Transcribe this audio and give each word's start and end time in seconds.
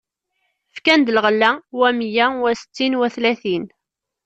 Fkan-d 0.75 1.07
lɣella: 1.15 1.51
wa 1.77 1.89
meyya, 1.97 2.27
wa 2.41 2.51
settin, 2.59 2.93
wa 2.99 3.07
tlatin. 3.15 3.65